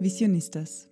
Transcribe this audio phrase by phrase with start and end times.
[0.00, 0.88] Visionistas.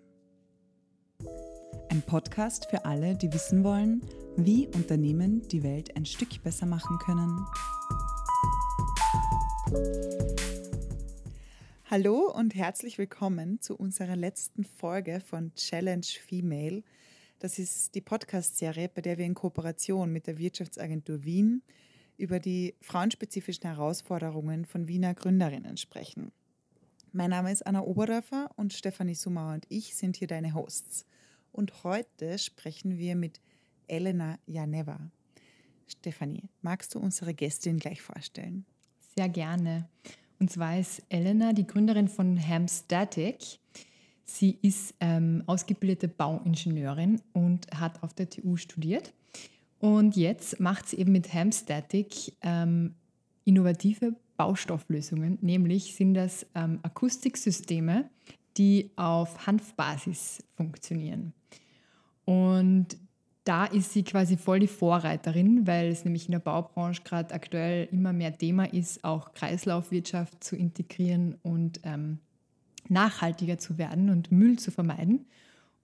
[1.91, 4.03] Ein Podcast für alle, die wissen wollen,
[4.37, 7.47] wie Unternehmen die Welt ein Stück besser machen können.
[11.89, 16.83] Hallo und herzlich willkommen zu unserer letzten Folge von Challenge Female.
[17.39, 21.63] Das ist die Podcast-Serie, bei der wir in Kooperation mit der Wirtschaftsagentur Wien
[22.17, 26.33] über die frauenspezifischen Herausforderungen von Wiener Gründerinnen sprechen.
[27.17, 31.07] Mein Name ist Anna Oberdorfer und Stefanie Sumauer und ich sind hier deine Hosts.
[31.51, 33.41] Und heute sprechen wir mit
[33.87, 35.01] Elena Janeva.
[35.87, 38.67] Stefanie, magst du unsere Gästin gleich vorstellen?
[39.17, 39.89] Sehr gerne.
[40.41, 43.61] Und zwar ist Elena die Gründerin von Hamstatic.
[44.27, 49.15] Sie ist ähm, ausgebildete Bauingenieurin und hat auf der TU studiert.
[49.79, 52.95] Und jetzt macht sie eben mit Hamstatic ähm,
[53.47, 58.11] innovative Baustofflösungen, nämlich sind das ähm, Akustiksysteme,
[58.57, 61.33] die auf Hanfbasis funktionieren.
[62.25, 62.97] Und
[63.45, 67.89] da ist sie quasi voll die Vorreiterin, weil es nämlich in der Baubranche gerade aktuell
[67.93, 72.19] immer mehr Thema ist, auch Kreislaufwirtschaft zu integrieren und ähm,
[72.89, 75.27] nachhaltiger zu werden und Müll zu vermeiden.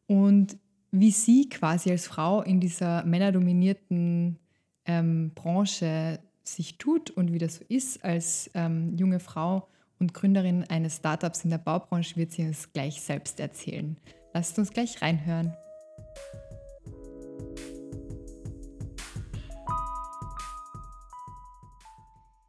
[0.07, 0.57] Und
[0.91, 4.39] wie sie quasi als Frau in dieser männerdominierten
[4.85, 10.65] ähm, Branche sich tut und wie das so ist als ähm, junge Frau und Gründerin
[10.65, 13.97] eines Startups in der Baubranche, wird sie uns gleich selbst erzählen.
[14.35, 15.55] Lasst uns gleich reinhören.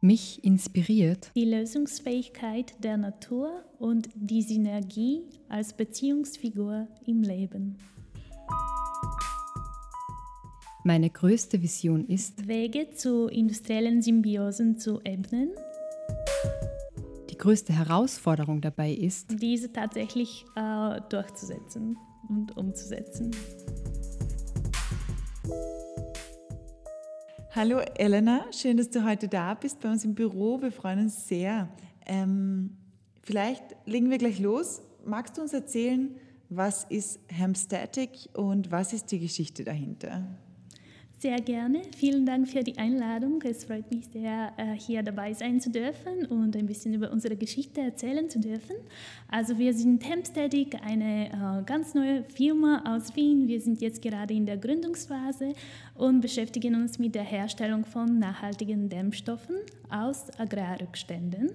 [0.00, 7.78] Mich inspiriert die Lösungsfähigkeit der Natur und die Synergie als Beziehungsfigur im Leben.
[10.86, 15.48] Meine größte Vision ist, Wege zu industriellen Symbiosen zu ebnen.
[17.30, 21.96] Die größte Herausforderung dabei ist, diese tatsächlich äh, durchzusetzen
[22.28, 23.30] und umzusetzen.
[27.52, 30.60] Hallo Elena, schön, dass du heute da bist bei uns im Büro.
[30.60, 31.70] Wir freuen uns sehr.
[32.04, 32.76] Ähm,
[33.22, 34.82] vielleicht legen wir gleich los.
[35.06, 36.14] Magst du uns erzählen,
[36.50, 40.26] was ist Hamstatic und was ist die Geschichte dahinter?
[41.24, 41.80] Sehr gerne.
[41.96, 43.40] Vielen Dank für die Einladung.
[43.44, 47.34] Es freut mich sehr, äh, hier dabei sein zu dürfen und ein bisschen über unsere
[47.34, 48.76] Geschichte erzählen zu dürfen.
[49.28, 53.48] Also wir sind Hempsteadic, eine äh, ganz neue Firma aus Wien.
[53.48, 55.54] Wir sind jetzt gerade in der Gründungsphase
[55.94, 59.56] und beschäftigen uns mit der Herstellung von nachhaltigen Dämmstoffen
[59.88, 61.52] aus Agrarrückständen.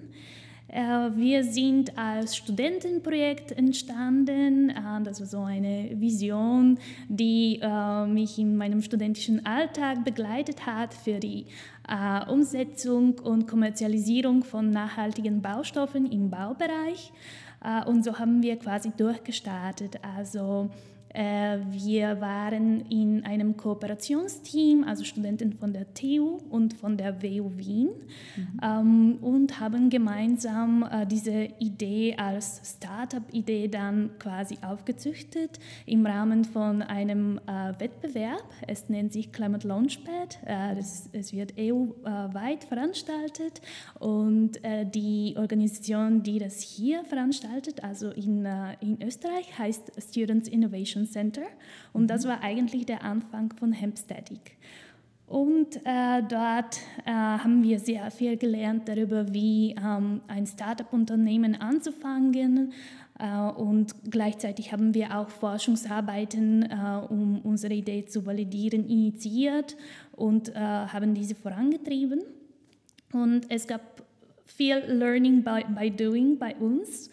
[0.72, 4.70] Äh, wir sind als Studentenprojekt entstanden.
[4.70, 10.94] Äh, das war so eine Vision, die äh, mich in meinem studentischen Alltag begleitet hat
[10.94, 11.46] für die
[12.28, 17.12] Umsetzung und Kommerzialisierung von nachhaltigen Baustoffen im Baubereich.
[17.86, 19.98] Und so haben wir quasi durchgestartet.
[20.16, 20.70] Also
[21.12, 27.88] wir waren in einem Kooperationsteam, also Studenten von der TU und von der WU Wien,
[28.36, 28.60] mhm.
[28.62, 36.82] Ähm, und haben gemeinsam äh, diese Idee als Startup-Idee dann quasi aufgezüchtet im Rahmen von
[36.82, 38.44] einem äh, Wettbewerb.
[38.68, 40.38] Es nennt sich Climate Launchpad.
[41.12, 43.60] es wird EU-weit veranstaltet
[43.98, 44.60] und
[44.94, 48.46] die Organisation, die das hier veranstaltet, also in,
[48.80, 51.42] in Österreich, heißt Students Innovation Innovation Center.
[51.92, 52.28] Und das mhm.
[52.30, 54.56] war eigentlich der Anfang von Hempstatic.
[55.26, 62.72] Und äh, dort äh, haben wir sehr viel gelernt darüber, wie ähm, ein Startup-Unternehmen anzufangen.
[63.18, 69.76] Äh, und gleichzeitig haben wir auch Forschungsarbeiten, äh, um unsere Idee zu validieren, initiiert
[70.16, 72.22] und äh, haben diese vorangetrieben.
[73.12, 74.02] Und es gab
[74.46, 77.08] viel Learning by, by Doing bei uns.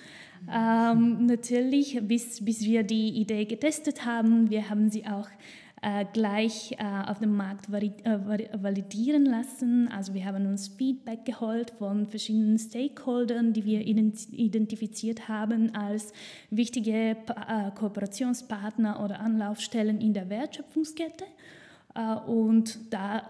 [0.51, 5.27] Ähm, natürlich, bis, bis wir die Idee getestet haben, wir haben sie auch
[5.81, 9.87] äh, gleich äh, auf dem Markt äh, validieren lassen.
[9.89, 16.13] Also wir haben uns Feedback geholt von verschiedenen Stakeholdern, die wir identifiziert haben als
[16.49, 21.25] wichtige pa äh, Kooperationspartner oder Anlaufstellen in der Wertschöpfungskette.
[21.93, 23.23] Äh, und da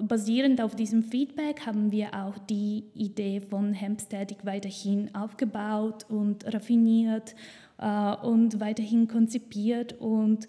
[0.00, 7.34] basierend auf diesem Feedback haben wir auch die Idee von Hempsteadic weiterhin aufgebaut und raffiniert
[7.78, 10.48] äh, und weiterhin konzipiert und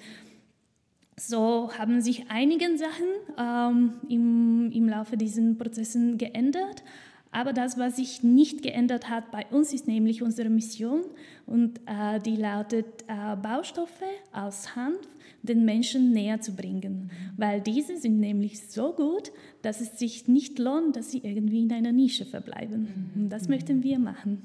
[1.17, 3.07] so haben sich einige Sachen
[3.37, 6.83] ähm, im, im Laufe dieser Prozessen geändert.
[7.31, 11.01] Aber das, was sich nicht geändert hat bei uns, ist nämlich unsere Mission
[11.45, 14.01] und äh, die lautet, äh, Baustoffe
[14.31, 15.05] aus Hanf
[15.43, 19.31] den Menschen näher zu bringen, weil diese sind nämlich so gut,
[19.61, 23.11] dass es sich nicht lohnt, dass sie irgendwie in einer Nische verbleiben.
[23.15, 24.43] Und das möchten wir machen.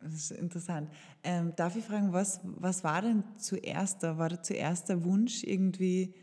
[0.00, 0.88] Das ist interessant.
[1.24, 4.18] Ähm, darf ich fragen, was, was war denn zuerst da?
[4.18, 6.14] War da zuerst der Wunsch, irgendwie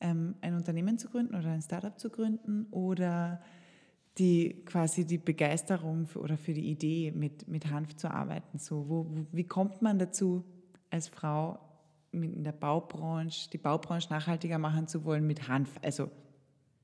[0.00, 3.40] ähm, ein Unternehmen zu gründen oder ein Startup zu gründen oder
[4.18, 8.58] die quasi die Begeisterung für, oder für die Idee, mit, mit Hanf zu arbeiten?
[8.58, 10.44] So, wo, wo, wie kommt man dazu,
[10.90, 11.58] als Frau
[12.12, 15.78] in der Baubranche, die Baubranche nachhaltiger machen zu wollen mit Hanf?
[15.82, 16.10] Also,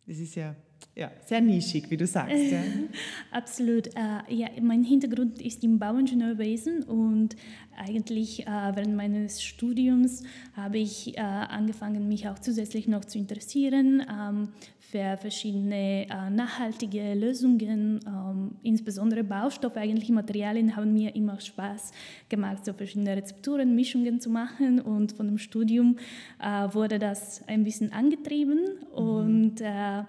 [0.07, 0.57] das ist ja
[0.99, 2.51] ja, sehr nischig, wie du sagst.
[2.51, 2.61] Ja.
[3.31, 3.87] Absolut.
[3.89, 7.37] Äh, ja, mein Hintergrund ist im Bauingenieurwesen und
[7.77, 14.05] eigentlich äh, während meines Studiums habe ich äh, angefangen, mich auch zusätzlich noch zu interessieren
[14.11, 14.49] ähm,
[14.81, 18.01] für verschiedene äh, nachhaltige Lösungen.
[18.05, 21.93] Ähm, insbesondere Baustoffe, eigentlich Materialien haben mir immer Spaß
[22.29, 25.97] gemacht, so verschiedene Rezepturen, Mischungen zu machen und von dem Studium
[26.43, 28.99] äh, wurde das ein bisschen angetrieben mhm.
[28.99, 30.03] und äh,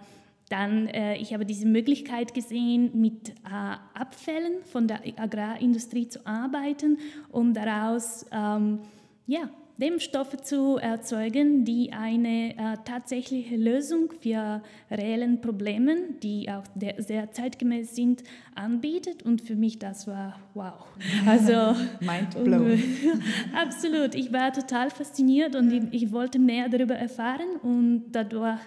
[0.50, 6.98] dann, äh, ich habe diese Möglichkeit gesehen, mit äh, Abfällen von der Agrarindustrie zu arbeiten,
[7.32, 8.80] um daraus ähm,
[9.28, 9.50] ja,
[9.80, 14.62] Dämmstoffe zu erzeugen, die eine äh, tatsächliche Lösung für
[14.92, 16.64] reellen Probleme, die auch
[16.98, 18.24] sehr zeitgemäß sind,
[18.56, 19.24] anbietet.
[19.24, 20.86] Und für mich das war wow.
[21.26, 22.78] Also mind blown.
[23.56, 24.16] absolut.
[24.16, 28.60] Ich war total fasziniert und ich, ich wollte mehr darüber erfahren und dadurch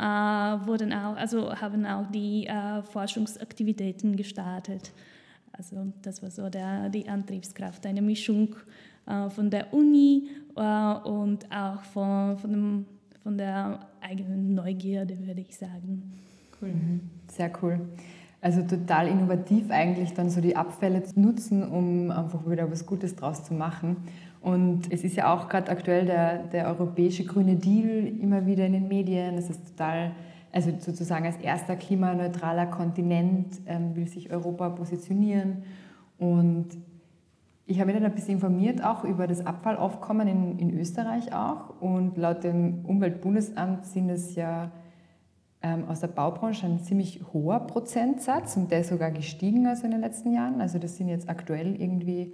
[0.00, 4.92] wurden auch, also haben auch die äh, Forschungsaktivitäten gestartet.
[5.52, 8.56] Also das war so der, die Antriebskraft, eine Mischung
[9.06, 12.86] äh, von der Uni und auch von, von, dem,
[13.22, 16.12] von der eigenen Neugierde, würde ich sagen.
[16.60, 16.74] Cool,
[17.28, 17.80] sehr cool.
[18.42, 23.14] Also total innovativ eigentlich dann so die Abfälle zu nutzen, um einfach wieder was Gutes
[23.14, 23.98] draus zu machen.
[24.40, 28.72] Und es ist ja auch gerade aktuell der, der europäische grüne Deal immer wieder in
[28.72, 29.36] den Medien.
[29.36, 30.12] Das ist total,
[30.50, 35.64] also sozusagen als erster klimaneutraler Kontinent ähm, will sich Europa positionieren.
[36.18, 36.68] Und
[37.66, 41.80] ich habe mich dann ein bisschen informiert, auch über das Abfallaufkommen in, in Österreich auch.
[41.80, 44.70] Und laut dem Umweltbundesamt sind es ja
[45.62, 49.90] ähm, aus der Baubranche ein ziemlich hoher Prozentsatz und der ist sogar gestiegen also in
[49.90, 50.60] den letzten Jahren.
[50.60, 52.32] Also das sind jetzt aktuell irgendwie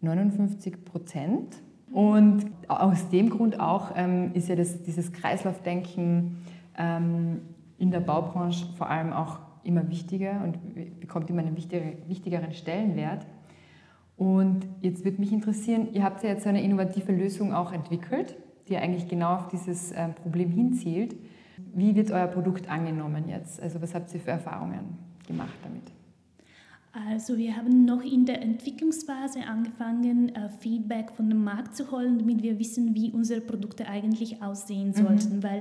[0.00, 1.62] 59 Prozent.
[1.92, 6.38] Und aus dem Grund auch ähm, ist ja das, dieses Kreislaufdenken
[6.78, 7.40] ähm,
[7.78, 13.26] in der Baubranche vor allem auch immer wichtiger und bekommt immer einen wichtigeren, wichtigeren Stellenwert.
[14.16, 18.36] Und jetzt würde mich interessieren, ihr habt ja jetzt eine innovative Lösung auch entwickelt,
[18.68, 21.16] die eigentlich genau auf dieses ähm, Problem hinzielt.
[21.74, 23.60] Wie wird euer Produkt angenommen jetzt?
[23.60, 25.99] Also was habt ihr für Erfahrungen gemacht damit?
[26.92, 32.18] Also wir haben noch in der Entwicklungsphase angefangen, äh, Feedback von dem Markt zu holen,
[32.18, 34.94] damit wir wissen, wie unsere Produkte eigentlich aussehen mhm.
[34.94, 35.36] sollten.
[35.36, 35.42] Mhm.
[35.44, 35.60] Weil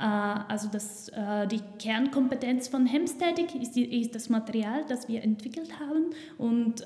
[0.00, 5.78] äh, also das, äh, die Kernkompetenz von Hemstatic ist, ist, das Material, das wir entwickelt
[5.78, 6.06] haben.
[6.38, 6.84] Und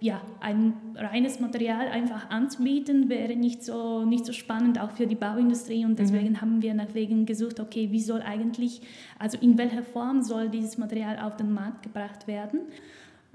[0.00, 5.14] ja, ein reines Material einfach anzubieten, wäre nicht so, nicht so spannend, auch für die
[5.14, 5.84] Bauindustrie.
[5.84, 6.40] Und deswegen mhm.
[6.40, 8.80] haben wir nach Wegen gesucht, okay, wie soll eigentlich,
[9.18, 12.60] also in welcher Form soll dieses Material auf den Markt gebracht werden.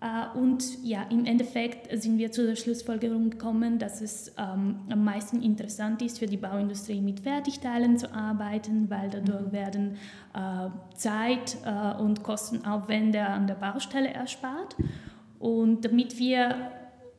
[0.01, 5.03] Äh, und ja, im Endeffekt sind wir zu der Schlussfolgerung gekommen, dass es ähm, am
[5.03, 9.51] meisten interessant ist, für die Bauindustrie mit Fertigteilen zu arbeiten, weil dadurch mhm.
[9.51, 9.97] werden
[10.33, 14.75] äh, Zeit äh, und Kostenaufwände an der Baustelle erspart.
[15.39, 16.71] Und damit wir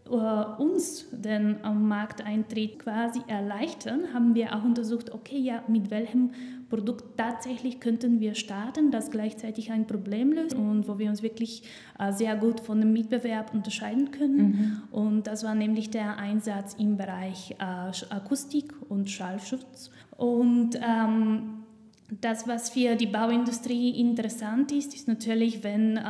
[0.07, 6.31] äh, uns den Markteintritt quasi erleichtern, haben wir auch untersucht, okay, ja, mit welchem
[6.69, 11.63] Produkt tatsächlich könnten wir starten, das gleichzeitig ein Problem löst und wo wir uns wirklich
[11.99, 14.37] äh, sehr gut von dem Mitbewerb unterscheiden können.
[14.37, 14.83] Mhm.
[14.91, 19.91] Und das war nämlich der Einsatz im Bereich äh, Akustik und Schallschutz.
[20.17, 21.66] Und ähm,
[22.11, 26.03] das, was für die Bauindustrie interessant ist, ist natürlich, wenn, äh,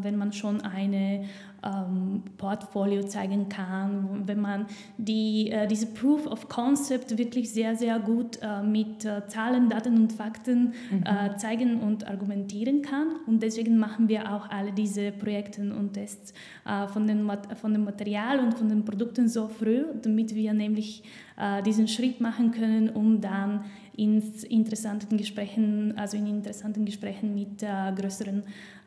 [0.00, 1.24] wenn man schon eine
[1.64, 4.66] ähm, Portfolio zeigen kann, wenn man
[4.98, 9.96] die, äh, diese Proof of Concept wirklich sehr, sehr gut äh, mit äh, Zahlen, Daten
[9.96, 11.04] und Fakten mhm.
[11.04, 13.08] Äh, zeigen und argumentieren kann.
[13.26, 16.32] Und deswegen machen wir auch alle diese Projekte und Tests
[16.66, 21.02] äh, von, den, von dem Material und von den Produkten so früh, damit wir nämlich
[21.66, 23.64] diesen Schritt machen können, um dann
[23.96, 28.42] in interessanten Gesprächen, also in interessanten Gesprächen mit äh, größeren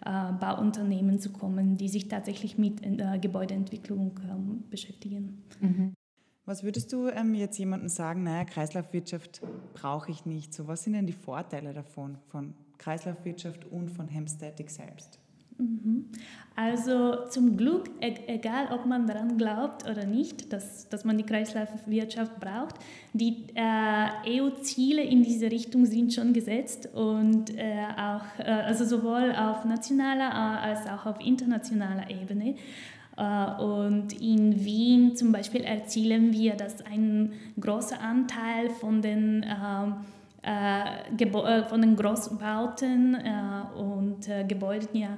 [0.06, 5.44] äh, Bauunternehmen zu kommen, die sich tatsächlich mit äh, Gebäudeentwicklung ähm, beschäftigen.
[5.62, 5.94] Mhm.
[6.46, 9.42] Was würdest du ähm, jetzt jemandem sagen, naja, Kreislaufwirtschaft
[9.74, 10.54] brauche ich nicht.
[10.54, 15.20] So, was sind denn die Vorteile davon, von Kreislaufwirtschaft und von Hemstatic selbst?
[15.58, 16.06] Mhm.
[16.60, 21.24] Also zum Glück, e-, egal ob man daran glaubt oder nicht, dass, dass man die
[21.24, 22.76] Kreislaufwirtschaft braucht,
[23.14, 29.36] die äh, EU-Ziele in diese Richtung sind schon gesetzt und äh, auch, äh, also sowohl
[29.36, 32.56] auf nationaler äh, als auch auf internationaler Ebene.
[33.60, 39.44] Und in Wien zum Beispiel erzielen wir, dass ein großer Anteil von den
[40.48, 43.18] von den Großbauten
[43.76, 45.18] und Gebäuden ja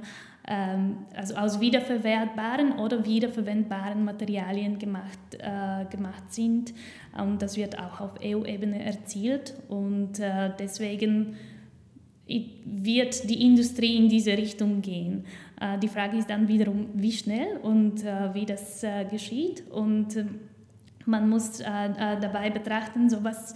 [0.50, 6.74] ähm, also aus wiederverwertbaren oder wiederverwendbaren Materialien gemacht, äh, gemacht sind.
[7.16, 11.36] Und das wird auch auf EU-Ebene erzielt und äh, deswegen
[12.66, 15.26] wird die Industrie in diese Richtung gehen.
[15.62, 19.70] Äh, die Frage ist dann wiederum, wie schnell und äh, wie das äh, geschieht.
[19.70, 20.40] Und ähm,
[21.10, 23.54] man muss äh, äh, dabei betrachten, so was,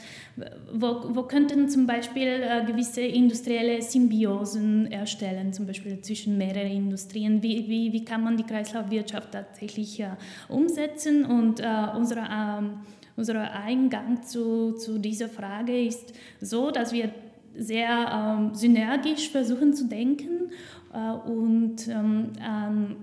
[0.73, 7.41] wo, wo könnten zum Beispiel äh, gewisse industrielle Symbiosen erstellen, zum Beispiel zwischen mehreren Industrien.
[7.43, 10.09] Wie, wie, wie kann man die Kreislaufwirtschaft tatsächlich äh,
[10.49, 11.25] umsetzen?
[11.25, 12.79] Und äh, unser, ähm,
[13.15, 17.09] unser Eingang zu, zu dieser Frage ist so, dass wir
[17.55, 20.51] sehr ähm, synergisch versuchen zu denken
[20.91, 22.95] äh, und ähm, äh,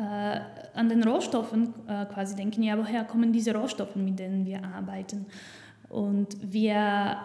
[0.00, 5.26] an den Rohstoffen äh, quasi denken, ja, woher kommen diese Rohstoffe, mit denen wir arbeiten?
[5.88, 6.74] Und wir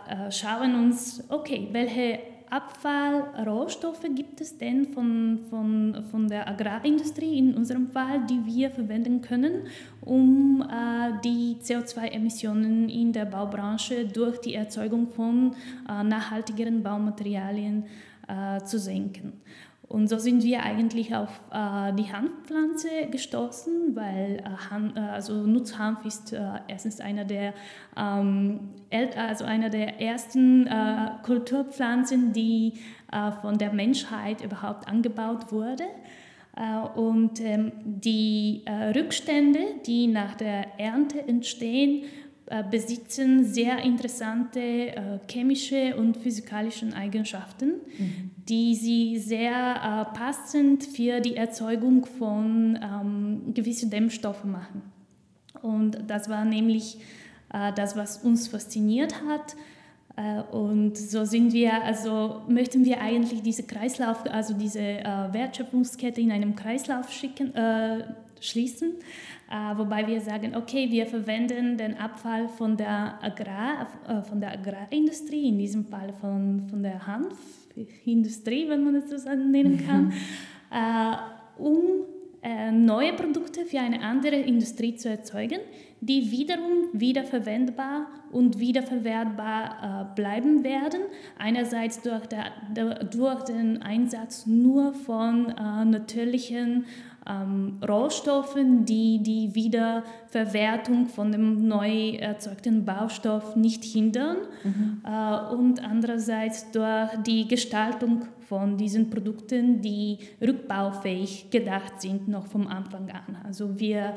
[0.07, 7.53] äh, schauen uns, okay, welche Abfallrohstoffe gibt es denn von, von, von der Agrarindustrie in
[7.53, 9.67] unserem Fall, die wir verwenden können,
[10.01, 15.55] um äh, die CO2-Emissionen in der Baubranche durch die Erzeugung von
[15.88, 17.85] äh, nachhaltigeren Baumaterialien
[18.27, 19.41] äh, zu senken.
[19.89, 25.34] Und so sind wir eigentlich auf äh, die Hanfpflanze gestoßen, weil äh, Han, äh, also
[25.34, 27.55] Nutzhanf ist äh, erstens einer der,
[27.98, 28.69] ähm,
[29.17, 32.74] also einer der ersten äh, Kulturpflanzen, die
[33.12, 35.86] äh, von der Menschheit überhaupt angebaut wurde.
[36.96, 42.03] Und ähm, die Rückstände, die nach der Ernte entstehen,
[42.72, 48.32] besitzen sehr interessante äh, chemische und physikalische Eigenschaften, mhm.
[48.48, 49.51] die sie sehr
[50.12, 54.82] äh, passend für die Erzeugung von ähm, gewissen Dämmstoffen machen.
[55.62, 56.98] Und das war nämlich
[57.53, 59.56] äh, das, was uns fasziniert hat.
[60.15, 66.22] Äh, und so sind wir, also möchten wir eigentlich diese Kreislauf, also diese äh, Wertschöpfungskette
[66.22, 67.53] in einem Kreislauf schicken,
[68.41, 68.94] schließen.
[69.51, 74.51] Äh, wobei wir sagen, okay, wir verwenden den Abfall von der, Agrar, äh, von der
[74.51, 81.65] Agrarindustrie, in diesem Fall von, von der Hanfindustrie, wenn man es so nennen kann, mhm.
[81.65, 81.82] um
[82.72, 85.60] neue Produkte für eine andere Industrie zu erzeugen,
[86.00, 91.01] die wiederum wiederverwendbar und wiederverwertbar bleiben werden.
[91.38, 95.48] Einerseits durch, der, durch, den Einsatz nur von
[95.91, 96.86] natürlichen
[97.27, 105.01] ähm, Rohstoffen, die die Wiederverwertung von dem neu erzeugten Baustoff nicht hindern mhm.
[105.05, 112.67] äh, und andererseits durch die Gestaltung von diesen Produkten, die rückbaufähig gedacht sind, noch vom
[112.67, 113.38] Anfang an.
[113.43, 114.15] Also wir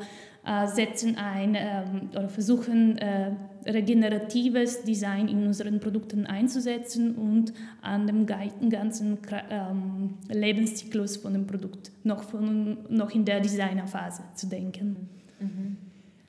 [0.67, 3.31] setzen ein ähm, oder versuchen äh,
[3.65, 9.19] regeneratives Design in unseren Produkten einzusetzen und an dem ganzen
[9.49, 15.07] ähm, Lebenszyklus von dem Produkt noch, von, noch in der Designerphase zu denken.
[15.39, 15.77] Mhm.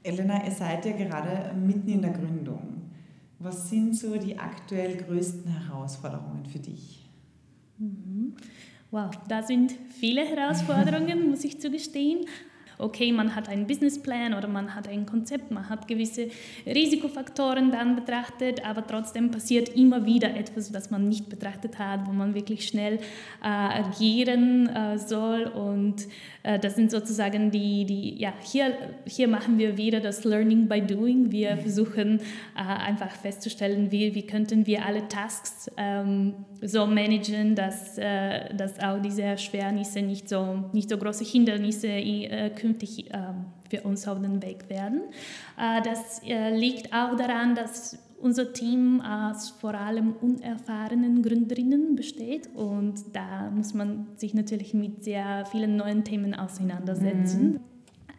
[0.05, 2.83] Elena, ihr seid ja gerade mitten in der Gründung.
[3.41, 7.11] Was sind so die aktuell größten Herausforderungen für dich?
[7.79, 8.35] Mhm.
[8.93, 12.27] Wow, da sind viele Herausforderungen, muss ich zugestehen
[12.79, 16.29] okay, man hat einen Businessplan oder man hat ein Konzept, man hat gewisse
[16.67, 22.13] Risikofaktoren dann betrachtet, aber trotzdem passiert immer wieder etwas, was man nicht betrachtet hat, wo
[22.13, 22.95] man wirklich schnell
[23.43, 26.07] äh, agieren äh, soll und
[26.45, 28.77] äh, das sind sozusagen die, die ja, hier,
[29.07, 31.33] hier machen wir wieder das Learning by Doing.
[31.33, 31.61] Wir mhm.
[31.61, 32.21] versuchen
[32.57, 38.79] äh, einfach festzustellen, wie, wie könnten wir alle Tasks ähm, so managen, dass, äh, dass
[38.81, 44.19] auch diese Erschwernisse nicht so, nicht so große Hindernisse äh, künftig ähm, für uns auf
[44.21, 45.03] den Weg werden.
[45.59, 52.49] Äh, das äh, liegt auch daran, dass unser Team aus vor allem unerfahrenen Gründerinnen besteht
[52.55, 57.53] und da muss man sich natürlich mit sehr vielen neuen Themen auseinandersetzen.
[57.53, 57.61] Mhm.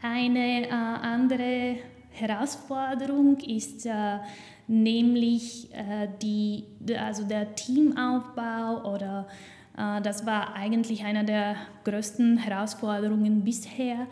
[0.03, 1.77] Eine äh, andere
[2.11, 4.19] Herausforderung ist äh,
[4.67, 9.27] nämlich äh, die, also der Teamaufbau oder
[9.75, 14.07] das war eigentlich eine der größten Herausforderungen bisher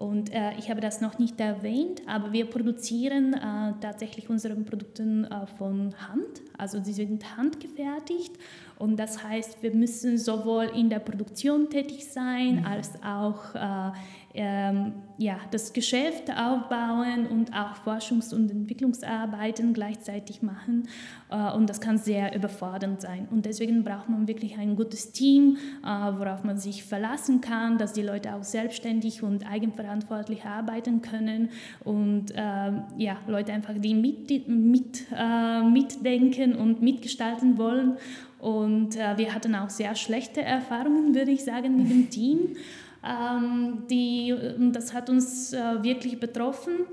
[0.00, 5.02] und äh, ich habe das noch nicht erwähnt, aber wir produzieren äh, tatsächlich unsere Produkte
[5.02, 6.40] äh, von Hand.
[6.56, 8.32] Also sie sind handgefertigt
[8.78, 12.64] und das heißt, wir müssen sowohl in der Produktion tätig sein, mhm.
[12.64, 13.92] als auch äh,
[14.34, 20.88] ähm, ja, das Geschäft aufbauen und auch Forschungs- und Entwicklungsarbeiten gleichzeitig machen.
[21.30, 23.26] Äh, und das kann sehr überfordernd sein.
[23.30, 27.92] Und deswegen braucht man wirklich ein gutes Team, äh, worauf man sich verlassen kann, dass
[27.92, 31.50] die Leute auch selbstständig und eigenverantwortlich arbeiten können
[31.84, 37.96] und äh, ja, Leute einfach, die mit, mit, äh, mitdenken und mitgestalten wollen.
[38.38, 42.56] Und äh, wir hatten auch sehr schlechte Erfahrungen, würde ich sagen, mit dem Team.
[43.04, 44.34] Ähm, die,
[44.72, 46.86] das hat uns äh, wirklich betroffen.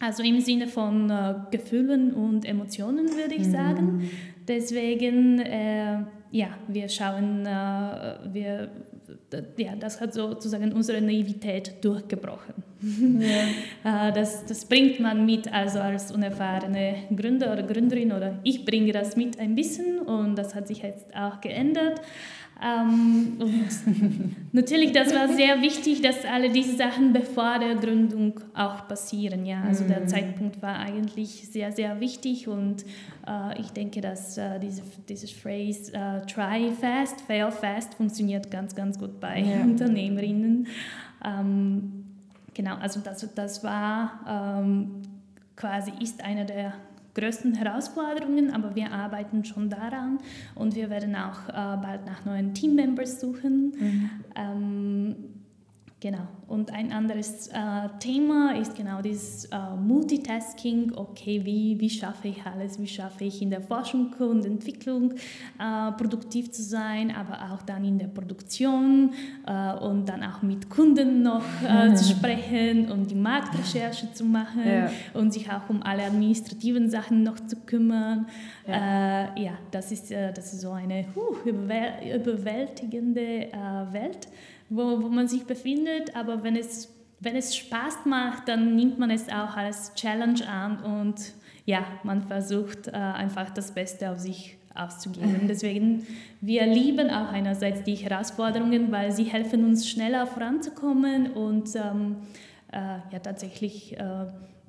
[0.00, 3.96] Also im Sinne von äh, Gefühlen und Emotionen, würde ich sagen.
[3.96, 4.10] Mhm.
[4.46, 8.70] Deswegen, äh, ja, wir schauen, äh, wir,
[9.56, 12.67] ja, das hat sozusagen unsere Naivität durchgebrochen.
[12.80, 14.08] Ja.
[14.08, 18.92] Äh, das, das bringt man mit, also als unerfahrene Gründer oder Gründerin, oder ich bringe
[18.92, 22.00] das mit ein bisschen und das hat sich jetzt auch geändert.
[22.60, 23.38] Ähm,
[24.52, 29.46] natürlich, das war sehr wichtig, dass alle diese Sachen bevor der Gründung auch passieren.
[29.46, 29.62] Ja?
[29.62, 30.08] Also der mhm.
[30.08, 32.84] Zeitpunkt war eigentlich sehr, sehr wichtig und
[33.26, 38.74] äh, ich denke, dass äh, diese, diese Phrase äh, try fast, fail fast funktioniert ganz,
[38.74, 39.62] ganz gut bei ja.
[39.62, 40.66] Unternehmerinnen.
[41.24, 41.97] Ähm,
[42.58, 45.02] genau, also das, das war ähm,
[45.54, 46.74] quasi, ist einer der
[47.14, 50.18] größten Herausforderungen, aber wir arbeiten schon daran
[50.56, 53.72] und wir werden auch äh, bald nach neuen Teammembers suchen.
[53.78, 54.10] Mhm.
[54.34, 55.16] Ähm,
[56.00, 56.28] Genau.
[56.46, 60.92] Und ein anderes äh, Thema ist genau dieses äh, Multitasking.
[60.94, 62.80] Okay, wie, wie schaffe ich alles?
[62.80, 65.14] Wie schaffe ich in der Forschung und Entwicklung
[65.58, 69.12] äh, produktiv zu sein, aber auch dann in der Produktion
[69.44, 74.62] äh, und dann auch mit Kunden noch äh, zu sprechen und die Marktrecherche zu machen
[74.64, 74.90] ja.
[75.14, 78.26] und sich auch um alle administrativen Sachen noch zu kümmern.
[78.68, 83.48] Ja, äh, ja das, ist, das ist so eine uh, überwältigende
[83.90, 84.28] Welt
[84.70, 89.10] wo, wo man sich befindet, aber wenn es, wenn es Spaß macht, dann nimmt man
[89.10, 91.32] es auch als Challenge an und
[91.64, 95.42] ja, man versucht äh, einfach das Beste auf sich auszugeben.
[95.48, 96.06] Deswegen,
[96.40, 102.16] wir lieben auch einerseits die Herausforderungen, weil sie helfen uns schneller voranzukommen und ähm,
[102.72, 104.02] äh, ja, tatsächlich äh,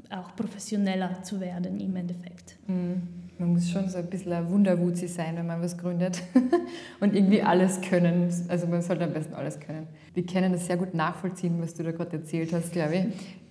[0.10, 2.58] auch professioneller zu werden im Endeffekt.
[2.68, 3.19] Mhm.
[3.40, 6.22] Man muss schon so ein bisschen ein Wunderwuzi sein, wenn man was gründet
[7.00, 8.30] und irgendwie alles können.
[8.50, 9.88] Also man sollte am besten alles können.
[10.14, 13.06] Wir können das sehr gut nachvollziehen, was du da gerade erzählt hast, glaube ich.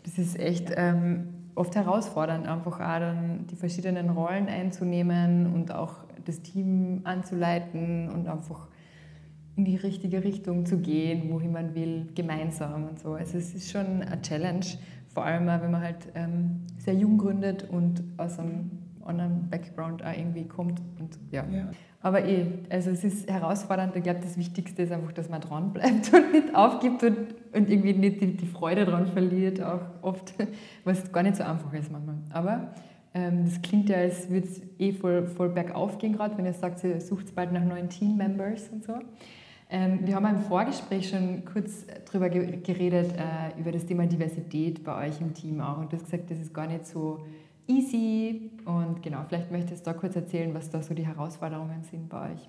[0.05, 5.95] Das ist echt ähm, oft herausfordernd, einfach auch dann die verschiedenen Rollen einzunehmen und auch
[6.27, 8.69] das Team anzuleiten und einfach
[9.57, 13.15] in die richtige Richtung zu gehen, wohin man will, gemeinsam und so.
[13.15, 14.67] Also es ist schon eine Challenge,
[15.09, 18.71] vor allem wenn man halt ähm, sehr jung gründet und aus einem
[19.09, 20.81] anderen Background auch irgendwie kommt.
[20.99, 21.45] Und, ja.
[21.51, 21.71] ja.
[22.01, 23.97] Aber eh, also es ist herausfordernd.
[23.97, 27.19] Ich glaube, das Wichtigste ist einfach, dass man dran bleibt und nicht aufgibt und,
[27.53, 30.35] und irgendwie nicht die, die Freude daran verliert, auch oft,
[30.85, 32.17] was gar nicht so einfach ist manchmal.
[32.31, 32.73] Aber
[33.15, 36.53] ähm, das klingt ja, als würde es eh voll, voll bergauf gehen gerade, wenn ihr
[36.53, 38.95] sagt, ihr sucht bald nach neuen Team-Members und so.
[39.71, 45.07] Ähm, wir haben im Vorgespräch schon kurz darüber geredet, äh, über das Thema Diversität bei
[45.07, 45.79] euch im Team auch.
[45.79, 47.21] Und du hast gesagt, das ist gar nicht so
[47.69, 48.51] easy.
[48.65, 52.33] Und genau, vielleicht möchtest du da kurz erzählen, was da so die Herausforderungen sind bei
[52.33, 52.49] euch.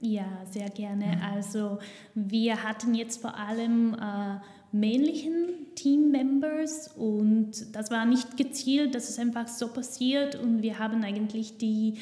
[0.00, 1.20] Ja, sehr gerne.
[1.22, 1.78] Also
[2.14, 4.38] wir hatten jetzt vor allem äh,
[4.70, 11.02] männlichen Team-Members und das war nicht gezielt, dass es einfach so passiert und wir haben
[11.02, 11.94] eigentlich die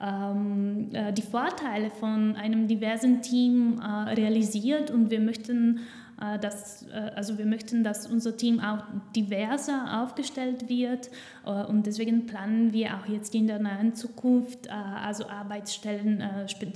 [0.00, 5.80] ähm, äh, die Vorteile von einem diversen Team äh, realisiert und wir möchten
[6.40, 11.10] dass, äh, also wir möchten, dass unser Team auch diverser aufgestellt wird
[11.44, 16.22] äh, und deswegen planen wir auch jetzt in der nahen Zukunft also Arbeitsstellen,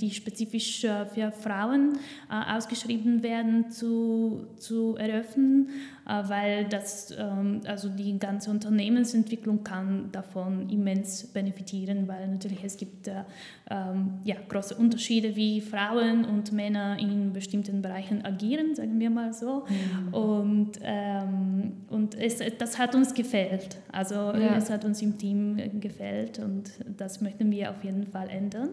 [0.01, 1.97] die spezifisch für Frauen
[2.29, 5.69] ausgeschrieben werden, zu, zu eröffnen
[6.07, 12.77] äh, weil das, ähm, also die ganze Unternehmensentwicklung kann davon immens benefitieren, weil natürlich es
[12.77, 13.23] gibt äh,
[13.69, 19.33] ähm, ja, große Unterschiede, wie Frauen und Männer in bestimmten Bereichen agieren, sagen wir mal
[19.39, 19.65] so.
[19.67, 20.13] Mhm.
[20.13, 23.77] Und, ähm, und es, das hat uns gefällt.
[23.91, 24.55] Also ja.
[24.55, 28.69] es hat uns im Team gefällt und das möchten wir auf jeden Fall ändern.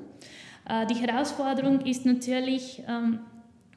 [0.69, 2.83] Äh, die Herausforderung ist natürlich,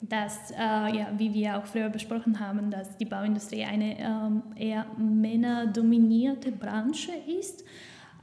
[0.02, 4.86] dass, äh, ja, wie wir auch früher besprochen haben, dass die Bauindustrie eine ähm, eher
[4.98, 7.64] männerdominierte Branche ist.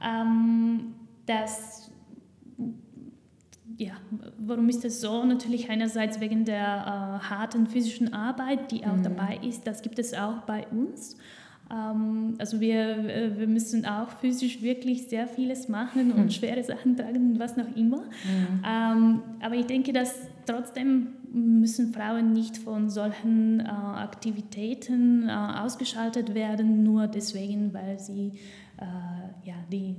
[0.01, 1.91] Ähm, dass,
[3.77, 3.93] ja,
[4.37, 5.23] warum ist das so?
[5.23, 9.03] Natürlich einerseits wegen der äh, harten physischen Arbeit, die auch mhm.
[9.03, 9.67] dabei ist.
[9.67, 11.17] Das gibt es auch bei uns.
[11.71, 16.29] Ähm, also wir, äh, wir müssen auch physisch wirklich sehr vieles machen und mhm.
[16.31, 18.03] schwere Sachen tragen und was noch immer.
[18.03, 18.63] Mhm.
[18.65, 26.33] Ähm, aber ich denke, dass trotzdem müssen Frauen nicht von solchen äh, Aktivitäten äh, ausgeschaltet
[26.33, 28.33] werden, nur deswegen, weil sie
[28.77, 29.95] äh, ja, die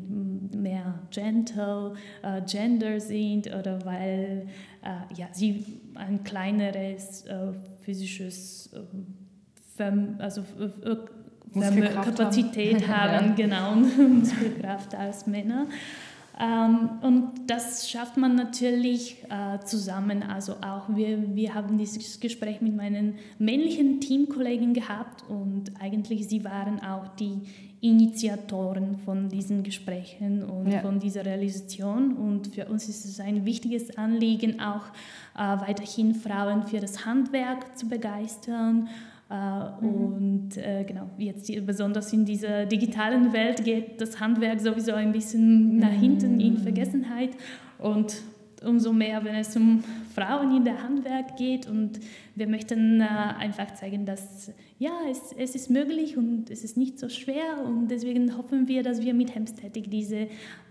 [0.56, 4.48] mehr gentle, äh, gender sind oder weil
[4.82, 7.24] äh, ja, sie ein kleineres
[7.80, 8.70] physisches
[10.18, 10.42] also
[11.54, 13.74] Kapazität haben, genau,
[14.08, 15.66] Muskelkraft als Männer.
[16.38, 20.22] Ähm, und das schafft man natürlich äh, zusammen.
[20.22, 26.44] Also auch wir, wir haben dieses Gespräch mit meinen männlichen Teamkollegen gehabt und eigentlich sie
[26.44, 27.40] waren auch die
[27.80, 30.80] Initiatoren von diesen Gesprächen und ja.
[30.80, 32.16] von dieser Realisation.
[32.16, 34.86] Und für uns ist es ein wichtiges Anliegen, auch
[35.36, 38.88] äh, weiterhin Frauen für das Handwerk zu begeistern
[39.28, 39.88] äh, mhm.
[39.88, 45.78] Und äh, genau, jetzt besonders in dieser digitalen Welt geht das Handwerk sowieso ein bisschen
[45.78, 46.58] nach hinten in mhm.
[46.58, 47.30] Vergessenheit.
[47.78, 48.22] Und
[48.64, 49.82] umso mehr, wenn es um
[50.16, 51.68] Frauen in der Handwerk geht.
[51.68, 52.00] Und
[52.34, 56.98] wir möchten äh, einfach zeigen, dass ja, es, es ist möglich und es ist nicht
[56.98, 57.62] so schwer.
[57.64, 60.16] Und deswegen hoffen wir, dass wir mit Hemstätig diese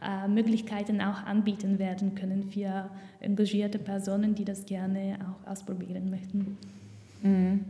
[0.02, 6.58] äh, Möglichkeiten auch anbieten werden können für engagierte Personen, die das gerne auch ausprobieren möchten.
[7.22, 7.66] Mhm.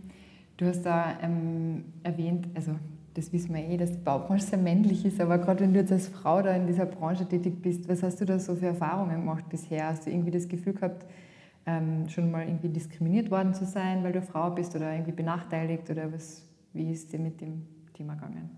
[0.57, 2.71] Du hast da ähm, erwähnt, also
[3.13, 5.91] das wissen wir eh, dass die Baubranche sehr männlich ist, aber gerade wenn du jetzt
[5.91, 9.21] als Frau da in dieser Branche tätig bist, was hast du da so für Erfahrungen
[9.21, 9.87] gemacht bisher?
[9.87, 11.05] Hast du irgendwie das Gefühl gehabt,
[11.65, 15.89] ähm, schon mal irgendwie diskriminiert worden zu sein, weil du Frau bist oder irgendwie benachteiligt
[15.89, 18.49] oder was, wie ist dir mit dem Thema gegangen?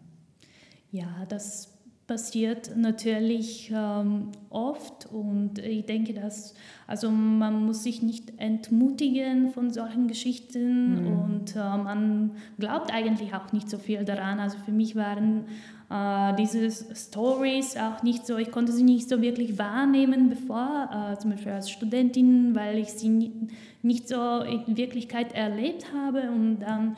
[0.91, 6.53] Ja, das passiert natürlich ähm, oft und ich denke, dass
[6.87, 11.19] also man muss sich nicht entmutigen von solchen Geschichten mhm.
[11.19, 14.39] und äh, man glaubt eigentlich auch nicht so viel daran.
[14.39, 15.47] Also für mich waren
[15.89, 21.17] äh, diese Stories auch nicht so, ich konnte sie nicht so wirklich wahrnehmen bevor, äh,
[21.17, 23.33] zum Beispiel als Studentin, weil ich sie nicht,
[23.81, 26.97] nicht so in Wirklichkeit erlebt habe und dann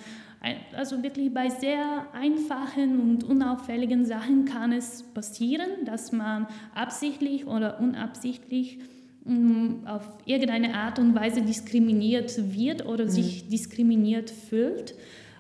[0.76, 7.80] also wirklich bei sehr einfachen und unauffälligen Sachen kann es passieren, dass man absichtlich oder
[7.82, 8.80] unabsichtlich
[9.26, 13.10] mm, auf irgendeine Art und Weise diskriminiert wird oder mhm.
[13.10, 14.96] sich diskriminiert fühlt.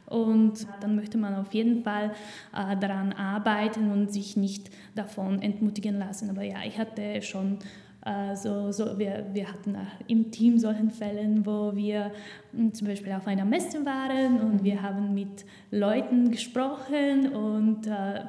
[0.09, 2.11] Und dann möchte man auf jeden Fall
[2.55, 6.29] äh, daran arbeiten und sich nicht davon entmutigen lassen.
[6.29, 7.59] Aber ja, ich hatte schon
[8.01, 9.75] also so, wir, wir hatten
[10.07, 12.11] im Team solchen Fällen, wo wir
[12.53, 18.21] hm, zum Beispiel auf einer Messe waren und wir haben mit Leuten gesprochen und äh,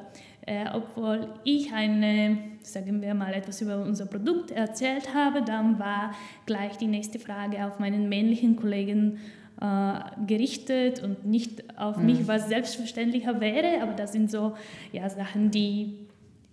[0.45, 6.11] äh, obwohl ich eine, sagen wir mal, etwas über unser Produkt erzählt habe, dann war
[6.45, 9.19] gleich die nächste Frage auf meinen männlichen Kollegen
[9.61, 12.05] äh, gerichtet und nicht auf mhm.
[12.07, 14.53] mich, was selbstverständlicher wäre, aber das sind so
[14.91, 16.07] ja, Sachen, die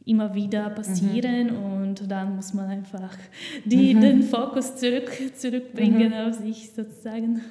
[0.04, 1.82] immer wieder passieren mhm.
[1.82, 3.16] und dann muss man einfach
[3.64, 4.00] die, mhm.
[4.00, 6.28] den Fokus zurück, zurückbringen mhm.
[6.28, 7.42] auf sich sozusagen.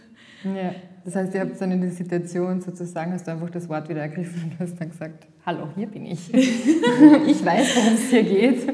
[0.44, 0.74] Ja,
[1.08, 4.02] das heißt, ihr habt dann in der Situation sozusagen, hast du einfach das Wort wieder
[4.02, 6.34] ergriffen und hast dann gesagt, hallo, hier bin ich.
[6.34, 8.68] ich weiß, worum es hier geht.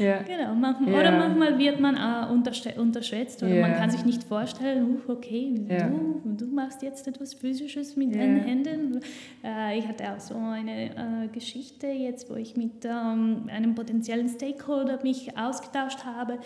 [0.00, 0.22] Ja.
[0.22, 1.00] Genau, manchmal, ja.
[1.00, 3.62] oder manchmal wird man äh, unterschätzt oder ja.
[3.62, 8.40] man kann sich nicht vorstellen, uh, okay, du, du machst jetzt etwas Physisches mit deinen
[8.40, 9.00] Händen.
[9.44, 14.28] Äh, ich hatte auch so eine äh, Geschichte jetzt, wo ich mit ähm, einem potenziellen
[14.28, 16.38] Stakeholder mich ausgetauscht habe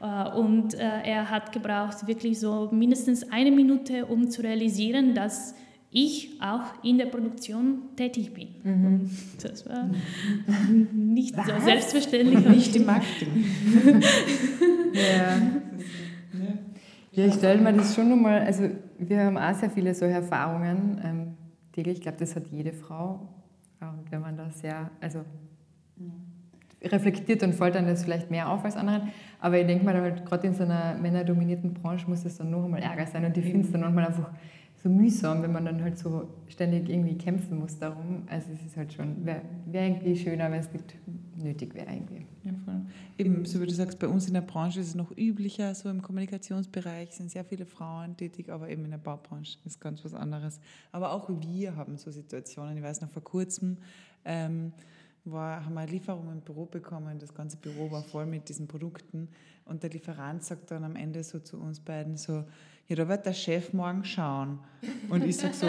[0.00, 4.75] äh, und er hat gebraucht wirklich so mindestens eine Minute, um zu realisieren,
[5.14, 5.54] dass
[5.90, 8.48] ich auch in der Produktion tätig bin.
[8.62, 9.10] Mhm.
[9.42, 9.88] das war
[10.92, 11.46] nicht Was?
[11.46, 12.48] so selbstverständlich.
[12.48, 13.44] Nicht im Marketing.
[14.92, 15.38] ja.
[17.12, 21.00] ja, ich stelle mir das schon nochmal, also wir haben auch sehr viele solche Erfahrungen
[21.02, 21.34] ähm,
[21.72, 21.98] täglich.
[21.98, 23.28] Ich glaube, das hat jede Frau.
[23.80, 25.20] Und wenn man da sehr, also
[26.82, 29.10] reflektiert und fällt dann das vielleicht mehr auf als anderen.
[29.40, 32.64] Aber ich denke mal, halt, gerade in so einer männerdominierten Branche muss es dann noch
[32.64, 34.30] einmal Ärger sein und ich finde es dann manchmal einfach
[34.82, 38.22] so mühsam, wenn man dann halt so ständig irgendwie kämpfen muss darum.
[38.26, 40.96] Also es ist halt schon, wäre wär irgendwie schöner, wenn es nicht
[41.36, 42.26] nötig wäre irgendwie.
[42.44, 42.82] Ja, voll.
[43.18, 45.88] Eben, so wie du sagst, bei uns in der Branche ist es noch üblicher, so
[45.88, 50.14] im Kommunikationsbereich sind sehr viele Frauen tätig, aber eben in der Baubranche ist ganz was
[50.14, 50.60] anderes.
[50.92, 52.76] Aber auch wir haben so Situationen.
[52.76, 53.78] Ich weiß noch vor kurzem,
[54.24, 54.72] ähm,
[55.24, 57.18] war, haben wir eine Lieferung im Büro bekommen.
[57.18, 59.28] Das ganze Büro war voll mit diesen Produkten.
[59.64, 62.44] Und der Lieferant sagt dann am Ende so zu uns beiden so,
[62.88, 64.58] ja, da wird der Chef morgen schauen.
[65.08, 65.68] Und ich sage so,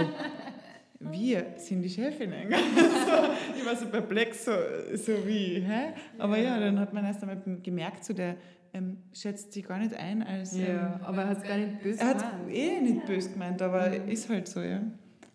[0.99, 2.49] wir sind die Chefinnen.
[2.51, 4.51] so, ich war so perplex, so,
[4.95, 5.93] so wie, hä?
[6.17, 8.35] Aber ja, dann hat man erst einmal gemerkt, so der
[8.73, 10.57] ähm, schätzt sich gar nicht ein als...
[10.57, 12.21] Ja, ähm, aber er hat es gar nicht böse gemeint.
[12.21, 14.09] Er hat eh nicht böse gemeint, aber mhm.
[14.09, 14.81] ist halt so, ja.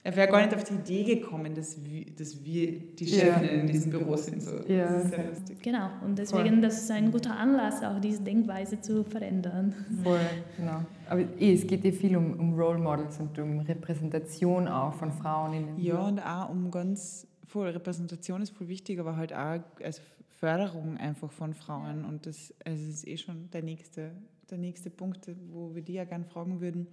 [0.04, 3.50] Er wäre gar nicht auf die Idee gekommen, dass wir, dass wir die Chefin ja.
[3.50, 4.42] in diesem Büro sind.
[4.42, 4.56] So.
[4.66, 4.98] Ja.
[4.98, 5.62] sehr lustig.
[5.62, 6.60] Genau, und deswegen, Voll.
[6.60, 9.72] das ist ein guter Anlass, auch diese Denkweise zu verändern.
[10.02, 10.18] Voll,
[10.56, 10.84] genau.
[11.08, 15.12] Aber eh, es geht eh viel um, um Role Models und um Repräsentation auch von
[15.12, 15.54] Frauen.
[15.54, 20.02] In ja, und auch um ganz, voll, Repräsentation ist voll wichtig, aber halt auch also
[20.40, 22.04] Förderung einfach von Frauen.
[22.04, 24.10] Und das also ist eh schon der nächste,
[24.50, 26.88] der nächste Punkt, wo wir die ja gerne fragen würden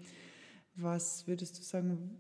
[0.82, 2.18] was würdest du sagen,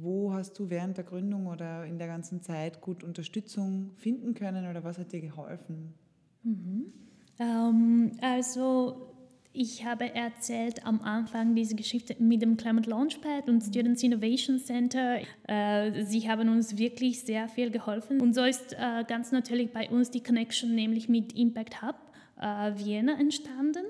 [0.00, 4.68] wo hast du während der Gründung oder in der ganzen Zeit gut Unterstützung finden können
[4.68, 5.94] oder was hat dir geholfen?
[6.42, 6.92] Mhm.
[7.38, 9.12] Ähm, also
[9.54, 15.18] ich habe erzählt am Anfang diese Geschichte mit dem Climate Launchpad und Students Innovation Center.
[15.46, 18.20] Äh, sie haben uns wirklich sehr viel geholfen.
[18.20, 21.96] Und so ist äh, ganz natürlich bei uns die Connection, nämlich mit Impact Hub
[22.42, 23.84] äh, Vienna entstanden.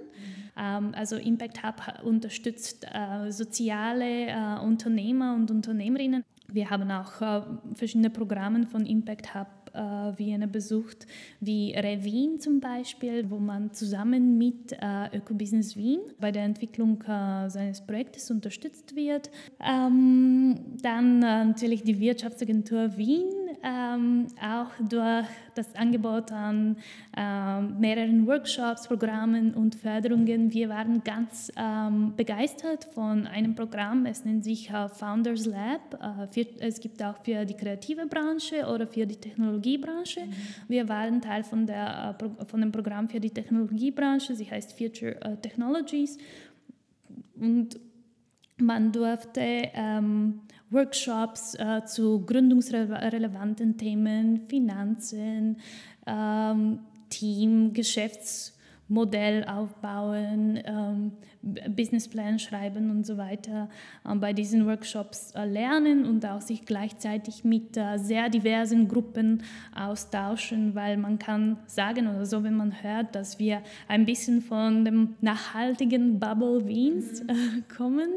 [0.57, 6.25] Ähm, also Impact Hub unterstützt äh, soziale äh, Unternehmer und Unternehmerinnen.
[6.49, 7.43] Wir haben auch äh,
[7.75, 9.79] verschiedene Programme von Impact Hub äh,
[10.19, 11.07] Vienna besucht,
[11.41, 17.49] wie Revin zum Beispiel, wo man zusammen mit äh, Ökobusiness Wien bei der Entwicklung äh,
[17.49, 19.31] seines Projektes unterstützt wird.
[19.61, 23.31] Ähm, dann äh, natürlich die Wirtschaftsagentur Wien,
[23.62, 26.77] ähm, auch durch das Angebot an
[27.17, 30.53] ähm, mehreren Workshops, Programmen und Förderungen.
[30.53, 35.95] Wir waren ganz ähm, begeistert von einem Programm, es nennt sich äh, Founders Lab.
[35.95, 40.21] Äh, für, es gibt auch für die kreative Branche oder für die Technologiebranche.
[40.21, 40.33] Mhm.
[40.69, 45.21] Wir waren Teil von, der, äh, von dem Programm für die Technologiebranche, sie heißt Future
[45.23, 46.19] äh, Technologies.
[47.35, 47.79] Und
[48.62, 49.40] man durfte
[49.75, 55.59] ähm, Workshops äh, zu gründungsrelevanten Themen, Finanzen,
[56.07, 57.72] ähm, Team,
[58.92, 63.68] Geschäftsmodell aufbauen, ähm, Businessplan schreiben und so weiter
[64.05, 69.42] äh, bei diesen Workshops äh, lernen und auch sich gleichzeitig mit äh, sehr diversen Gruppen
[69.74, 74.85] austauschen, weil man kann sagen oder so, wenn man hört, dass wir ein bisschen von
[74.85, 77.64] dem nachhaltigen Bubble Wiens mhm.
[77.74, 78.11] kommen.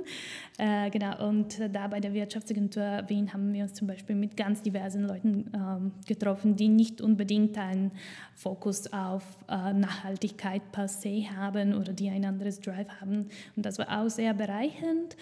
[0.92, 5.04] genau, und da bei der Wirtschaftsagentur Wien haben wir uns zum Beispiel mit ganz diversen
[5.04, 7.92] Leuten ähm, getroffen, die nicht unbedingt einen
[8.36, 13.28] Fokus auf Nachhaltigkeit per se haben oder die ein anderes Drive haben.
[13.56, 15.16] Und das war auch sehr bereichernd.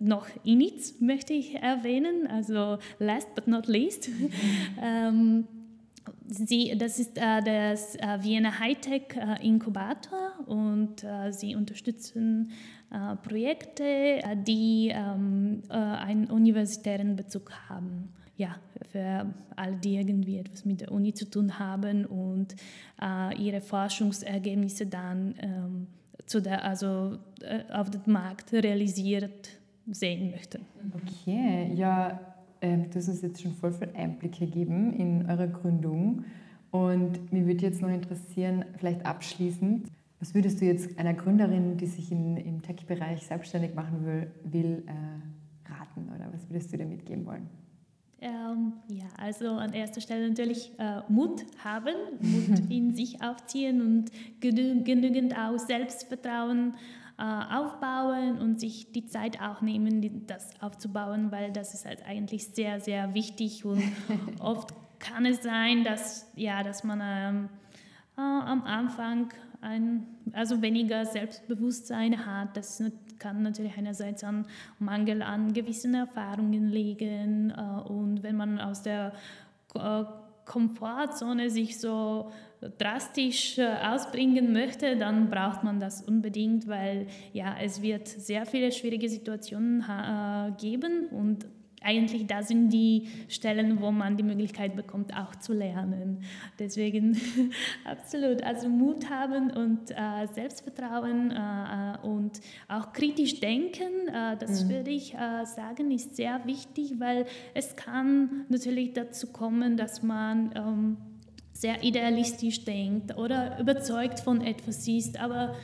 [0.00, 4.10] Noch Initz möchte ich erwähnen, also last but not least.
[4.82, 5.46] ähm,
[6.28, 12.50] Sie, das ist äh, das äh, Vienna Hightech äh, Inkubator und äh, sie unterstützen
[12.90, 18.08] äh, Projekte, äh, die ähm, einen universitären Bezug haben.
[18.36, 18.56] Ja,
[18.92, 22.54] für alle, die irgendwie etwas mit der Uni zu tun haben und
[23.38, 25.86] ihre Forschungsergebnisse dann ähm,
[26.26, 29.48] zu der, also äh, auf dem Markt realisiert
[29.86, 30.66] sehen möchten.
[30.94, 32.20] Okay, ja,
[32.60, 36.24] äh, du hast uns jetzt schon voll viel Einblicke gegeben in eure Gründung.
[36.70, 41.86] Und mich würde jetzt noch interessieren, vielleicht abschließend, was würdest du jetzt einer Gründerin, die
[41.86, 46.86] sich in, im Tech-Bereich selbstständig machen will, will äh, raten oder was würdest du dir
[46.86, 47.48] mitgeben wollen?
[48.18, 54.10] Ähm, ja, also an erster Stelle natürlich äh, Mut haben, Mut in sich aufziehen und
[54.40, 56.74] genü genügend auch Selbstvertrauen
[57.18, 62.48] äh, aufbauen und sich die Zeit auch nehmen, das aufzubauen, weil das ist halt eigentlich
[62.48, 63.82] sehr, sehr wichtig und
[64.40, 67.48] oft kann es sein, dass, ja, dass man ähm,
[68.16, 69.28] äh, am Anfang
[69.66, 72.56] ein, also weniger Selbstbewusstsein hat.
[72.56, 72.82] Das
[73.18, 74.46] kann natürlich einerseits an
[74.78, 79.12] Mangel an gewissen Erfahrungen liegen äh, und wenn man aus der
[80.46, 82.30] Komfortzone sich so
[82.78, 88.72] drastisch äh, ausbringen möchte, dann braucht man das unbedingt, weil ja, es wird sehr viele
[88.72, 91.46] schwierige Situationen äh, geben und
[91.86, 96.22] eigentlich da sind die Stellen, wo man die Möglichkeit bekommt, auch zu lernen.
[96.58, 97.16] Deswegen
[97.84, 104.64] absolut, also Mut haben und äh, Selbstvertrauen äh, äh, und auch kritisch denken, äh, das
[104.64, 104.70] mhm.
[104.70, 110.50] würde ich äh, sagen, ist sehr wichtig, weil es kann natürlich dazu kommen, dass man
[110.56, 110.96] ähm,
[111.52, 115.54] sehr idealistisch denkt oder überzeugt von etwas ist, aber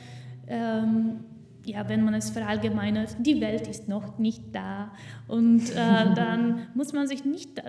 [0.47, 1.19] ähm,
[1.65, 4.91] ja, wenn man es verallgemeinert, die Welt ist noch nicht da.
[5.27, 5.75] Und äh,
[6.15, 7.61] dann muss man sich nicht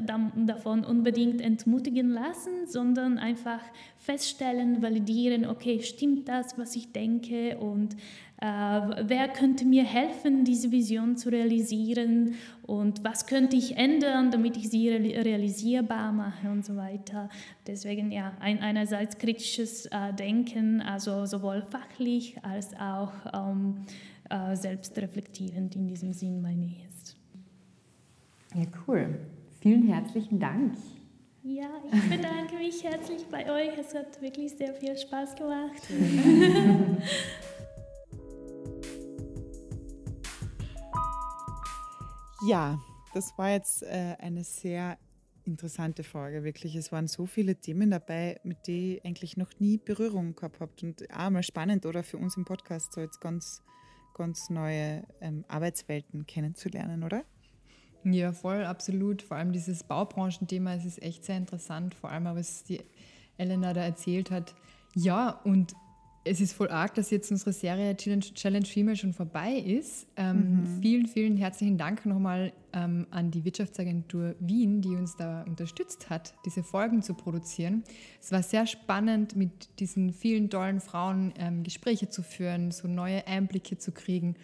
[0.46, 3.60] davon unbedingt entmutigen lassen, sondern einfach
[4.04, 7.96] feststellen, validieren, okay, stimmt das, was ich denke und
[8.40, 12.34] äh, wer könnte mir helfen, diese Vision zu realisieren
[12.66, 17.30] und was könnte ich ändern, damit ich sie realisierbar mache und so weiter.
[17.66, 23.86] Deswegen ja, ein, einerseits kritisches äh, Denken, also sowohl fachlich als auch ähm,
[24.28, 27.16] äh, selbstreflektierend in diesem Sinn meine ich jetzt.
[28.54, 29.18] Ja, cool.
[29.60, 30.74] Vielen herzlichen Dank.
[31.46, 33.76] Ja, ich bedanke mich herzlich bei euch.
[33.76, 35.82] Es hat wirklich sehr viel Spaß gemacht.
[42.48, 42.80] ja,
[43.12, 44.96] das war jetzt äh, eine sehr
[45.44, 46.76] interessante Folge, wirklich.
[46.76, 50.72] Es waren so viele Themen dabei, mit denen ich eigentlich noch nie Berührung gehabt habe.
[50.80, 53.62] Und auch mal spannend, oder für uns im Podcast so jetzt ganz,
[54.14, 57.22] ganz neue ähm, Arbeitswelten kennenzulernen, oder?
[58.04, 59.22] Ja, voll, absolut.
[59.22, 62.80] Vor allem dieses Baubranchenthema, es ist echt sehr interessant, vor allem, was die
[63.38, 64.54] Elena da erzählt hat.
[64.94, 65.74] Ja, und
[66.24, 70.06] es ist voll arg, dass jetzt unsere Serie Challenge, Challenge Female schon vorbei ist.
[70.16, 70.80] Ähm, mhm.
[70.80, 76.34] Vielen, vielen herzlichen Dank nochmal ähm, an die Wirtschaftsagentur Wien, die uns da unterstützt hat,
[76.46, 77.84] diese Folgen zu produzieren.
[78.22, 83.26] Es war sehr spannend, mit diesen vielen tollen Frauen ähm, Gespräche zu führen, so neue
[83.26, 84.36] Einblicke zu kriegen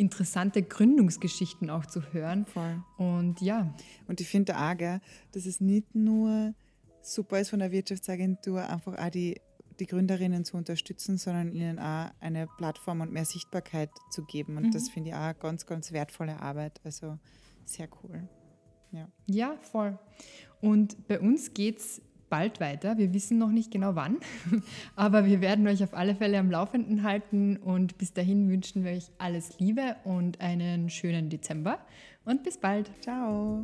[0.00, 2.46] interessante Gründungsgeschichten auch zu hören.
[2.46, 2.82] Voll.
[2.96, 3.72] Und ja.
[4.08, 5.00] Und ich finde auch, gell,
[5.32, 6.54] dass es nicht nur
[7.02, 9.40] super ist von der Wirtschaftsagentur, einfach auch die,
[9.78, 14.56] die Gründerinnen zu unterstützen, sondern ihnen auch eine Plattform und mehr Sichtbarkeit zu geben.
[14.56, 14.70] Und mhm.
[14.72, 16.80] das finde ich auch ganz, ganz wertvolle Arbeit.
[16.82, 17.18] Also
[17.66, 18.26] sehr cool.
[18.92, 19.98] Ja, ja voll.
[20.60, 22.96] Und bei uns geht es bald weiter.
[22.96, 24.16] Wir wissen noch nicht genau wann,
[24.96, 28.92] aber wir werden euch auf alle Fälle am Laufenden halten und bis dahin wünschen wir
[28.92, 31.78] euch alles Liebe und einen schönen Dezember
[32.24, 32.90] und bis bald.
[33.02, 33.62] Ciao.